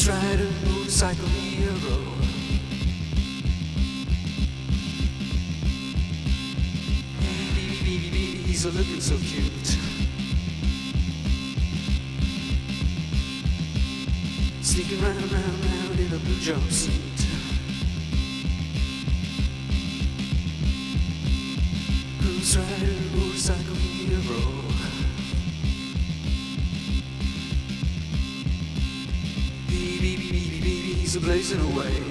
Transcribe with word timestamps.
Ghost 0.00 0.12
rider, 0.12 0.48
motorcycle 0.64 1.26
hero. 1.26 1.76
Baby, 7.20 7.76
baby, 7.84 8.10
baby, 8.10 8.42
he's 8.46 8.64
a 8.64 8.70
looking 8.70 8.98
so 8.98 9.18
cute. 9.18 9.76
Sneaking 14.62 15.02
round, 15.02 15.32
round, 15.32 15.64
round 15.66 16.00
in 16.00 16.14
a 16.14 16.18
blue 16.18 16.40
jumpsuit. 16.46 17.20
Ghost 22.22 22.56
rider, 22.56 23.16
motorcycle 23.16 23.74
hero. 23.74 24.69
Baby, 31.14 31.24
a 31.24 31.26
blazing 31.26 31.60
away. 31.60 32.02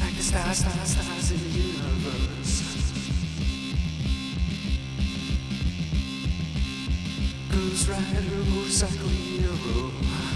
Like 0.00 0.16
the 0.16 0.22
stars, 0.22 0.58
stars, 0.58 0.88
stars 0.88 1.30
in 1.30 1.38
the 1.38 1.48
universe. 1.58 2.62
Ghost 7.50 7.88
rider, 7.88 8.44
motorcycle 8.50 9.08
hero. 9.08 10.27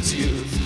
Is 0.00 0.12
killing 0.12 0.30
its 0.30 0.40
youth. 0.40 0.56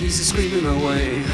He's 0.00 0.28
screaming 0.28 0.66
away. 0.66 1.24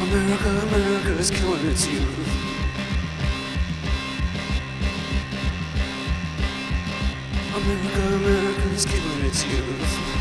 America, 0.00 0.48
America 0.48 1.12
is 1.18 1.30
killing 1.30 1.66
its 1.66 1.86
youth. 1.88 2.37
America, 7.68 8.14
America 8.14 8.68
is 8.70 8.86
killing 8.86 9.26
its 9.26 9.44
youth. 9.44 10.17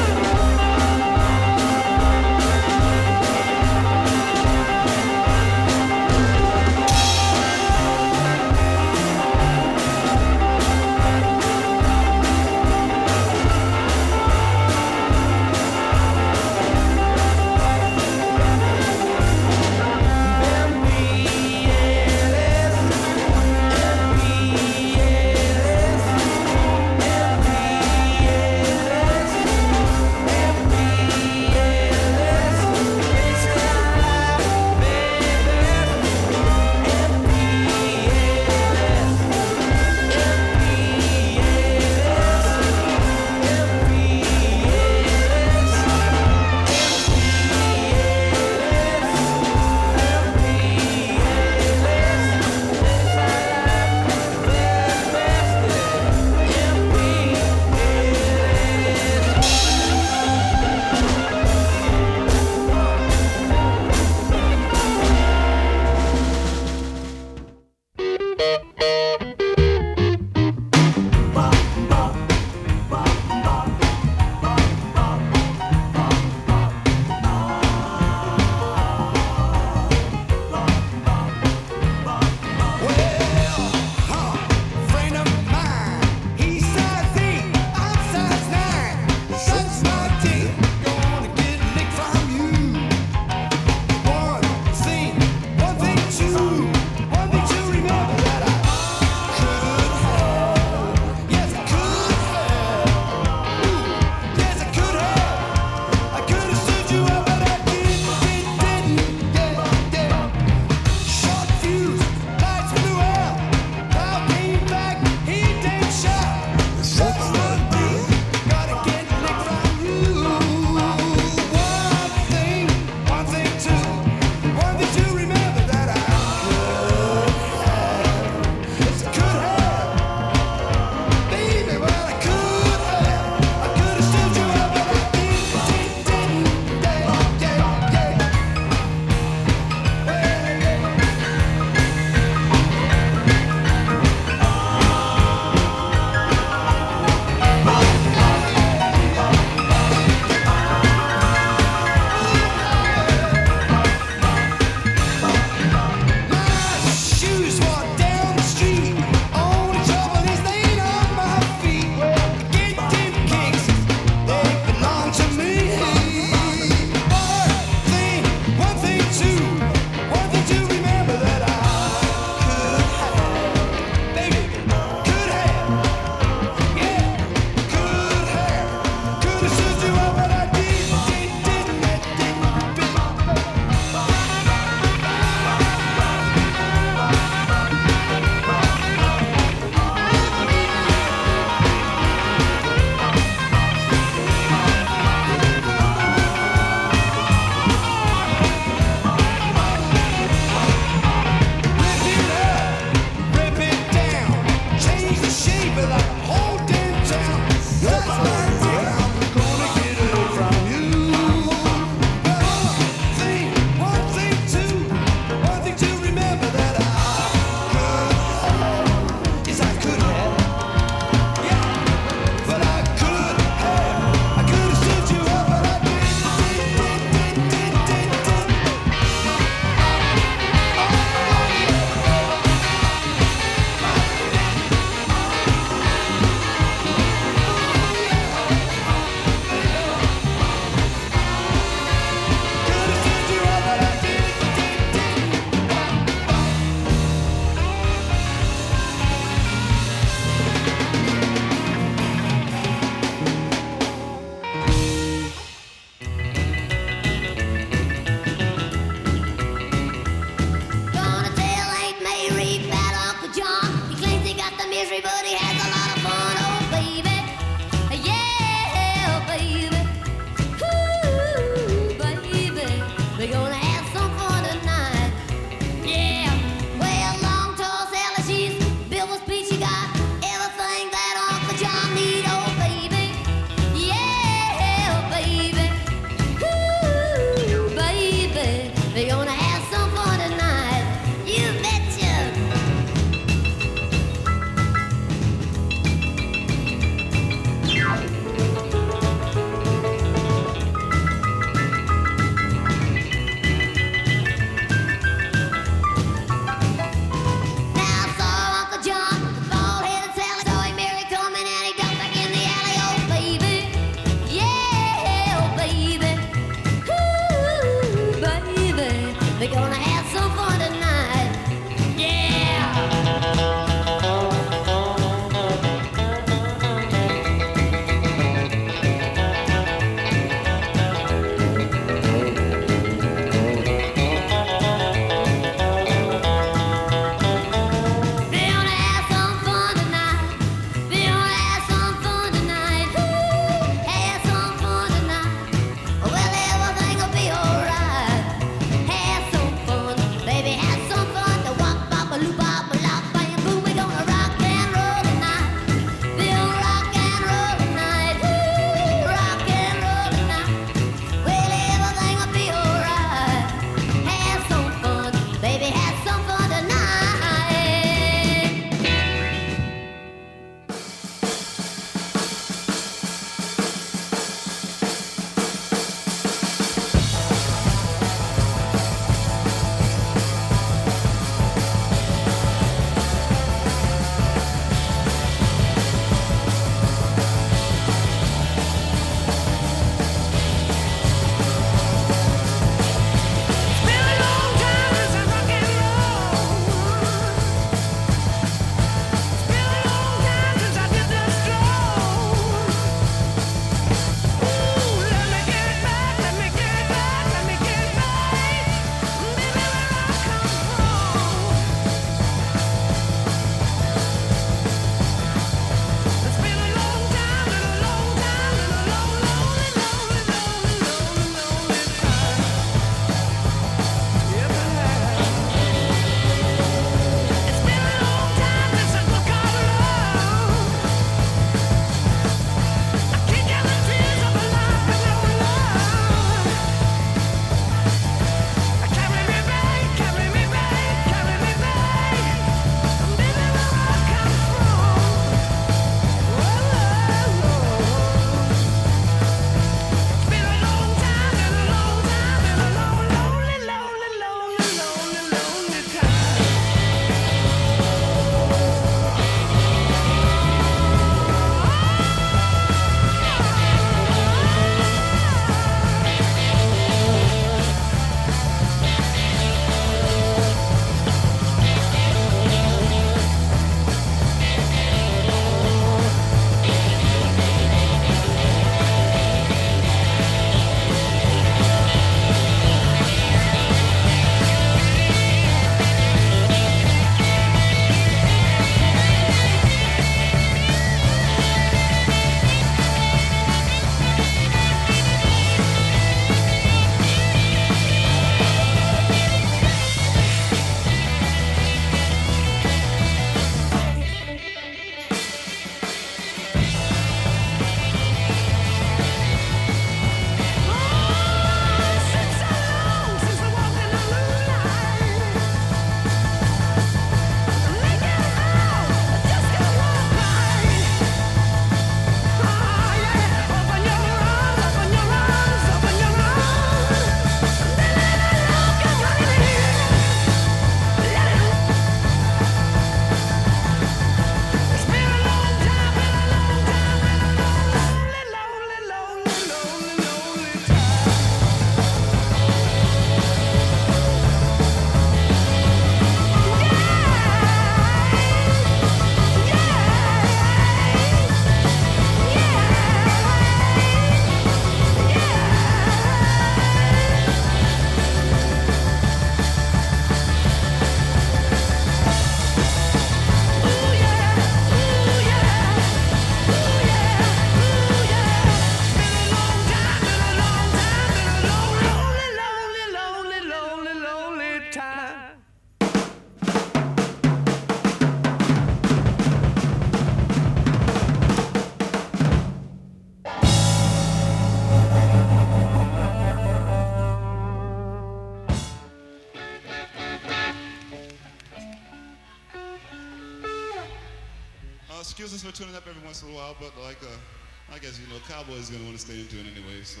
Guess 597.80 597.98
you 597.98 598.06
know, 598.12 598.20
Cowboys 598.28 598.68
gonna 598.68 598.84
want 598.84 598.96
to 598.96 599.00
stay 599.00 599.18
into 599.18 599.36
it 599.36 599.46
anyway. 599.56 599.82
So, 599.84 600.00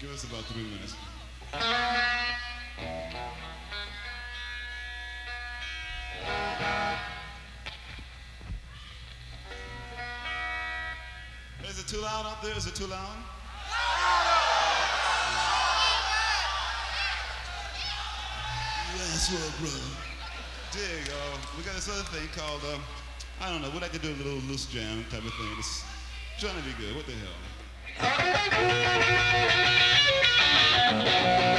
give 0.00 0.10
us 0.10 0.22
about 0.22 0.44
three 0.44 0.62
minutes. 0.62 0.94
Is 11.68 11.78
it 11.80 11.88
too 11.88 12.00
loud 12.00 12.26
out 12.26 12.42
there? 12.42 12.56
Is 12.56 12.66
it 12.66 12.76
too 12.76 12.86
loud? 12.86 13.16
Yes, 18.94 19.32
well, 19.32 19.50
brother. 19.58 19.78
Dig, 20.70 21.10
uh, 21.10 21.38
we 21.58 21.64
got 21.64 21.74
this 21.74 21.88
other 21.88 22.04
thing 22.10 22.28
called, 22.36 22.62
um, 22.72 22.80
I 23.40 23.50
don't 23.50 23.62
know, 23.62 23.70
we 23.70 23.80
like 23.80 23.92
to 23.92 23.98
do 23.98 24.10
a 24.10 24.18
little 24.22 24.40
loose 24.48 24.66
jam 24.66 25.04
type 25.10 25.24
of 25.24 25.34
thing. 25.34 25.48
It's 25.58 25.89
trying 26.40 26.56
to 26.56 26.62
be 26.62 26.72
good. 26.82 26.96
What 26.96 27.04
the 27.04 27.12
hell? 31.36 31.49